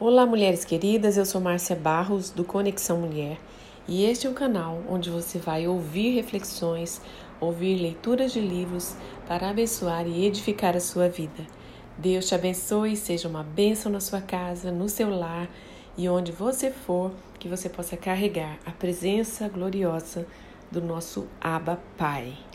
Olá, 0.00 0.24
mulheres 0.24 0.64
queridas, 0.64 1.18
eu 1.18 1.26
sou 1.26 1.42
Márcia 1.42 1.76
Barros 1.76 2.30
do 2.30 2.42
Conexão 2.42 3.02
Mulher 3.02 3.38
e 3.86 4.02
este 4.06 4.26
é 4.26 4.30
o 4.30 4.32
canal 4.32 4.82
onde 4.88 5.10
você 5.10 5.38
vai 5.38 5.68
ouvir 5.68 6.14
reflexões, 6.14 7.02
ouvir 7.38 7.76
leituras 7.76 8.32
de 8.32 8.40
livros 8.40 8.96
para 9.28 9.50
abençoar 9.50 10.06
e 10.06 10.24
edificar 10.24 10.74
a 10.74 10.80
sua 10.80 11.06
vida. 11.06 11.46
Deus 11.98 12.26
te 12.26 12.34
abençoe, 12.34 12.96
seja 12.96 13.28
uma 13.28 13.42
bênção 13.42 13.92
na 13.92 14.00
sua 14.00 14.22
casa, 14.22 14.72
no 14.72 14.88
seu 14.88 15.10
lar 15.10 15.50
e 15.98 16.08
onde 16.08 16.32
você 16.32 16.70
for, 16.70 17.12
que 17.38 17.46
você 17.46 17.68
possa 17.68 17.94
carregar 17.94 18.58
a 18.64 18.70
presença 18.70 19.50
gloriosa 19.50 20.26
do 20.72 20.80
nosso 20.80 21.28
Abba 21.38 21.78
Pai. 21.98 22.49